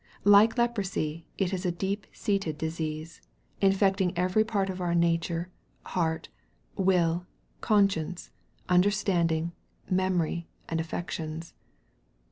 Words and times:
Like 0.23 0.57
leprosy, 0.57 1.27
it 1.37 1.53
is 1.53 1.63
a 1.63 1.71
deep 1.71 2.07
seated 2.11 2.57
disease, 2.57 3.21
infecting 3.61 4.17
every 4.17 4.43
part 4.43 4.67
of 4.71 4.81
our 4.81 4.95
nature, 4.95 5.51
heart, 5.85 6.27
will, 6.75 7.27
conscience, 7.61 8.31
understanding, 8.67 9.51
memory, 9.91 10.47
and 10.67 10.81
affections. 10.81 11.53